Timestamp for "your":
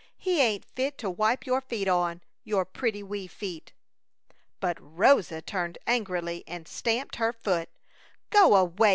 1.45-1.61, 2.43-2.65